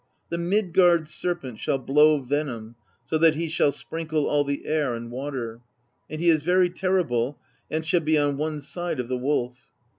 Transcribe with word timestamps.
The 0.29 0.39
Midgard 0.39 1.07
Serpent 1.07 1.59
shall 1.59 1.77
blow 1.77 2.19
venom 2.21 2.75
so 3.03 3.19
that 3.19 3.35
he 3.35 3.47
shall 3.47 3.71
sprinkle 3.71 4.25
all 4.27 4.43
the 4.43 4.65
air 4.65 4.95
and 4.95 5.11
water; 5.11 5.61
and 6.09 6.19
he 6.19 6.27
is 6.29 6.41
very 6.41 6.71
terri 6.71 7.07
ble, 7.07 7.37
and 7.69 7.85
shall 7.85 7.99
be 8.01 8.17
on 8.17 8.35
one 8.35 8.61
side 8.61 8.99
of 8.99 9.09
the 9.09 9.17
Wolf. 9.19 9.69